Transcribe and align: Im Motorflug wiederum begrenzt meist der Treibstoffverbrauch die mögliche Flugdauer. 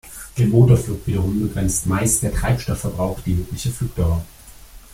Im 0.37 0.49
Motorflug 0.49 1.05
wiederum 1.05 1.39
begrenzt 1.41 1.85
meist 1.85 2.23
der 2.23 2.31
Treibstoffverbrauch 2.33 3.19
die 3.19 3.35
mögliche 3.35 3.69
Flugdauer. 3.69 4.25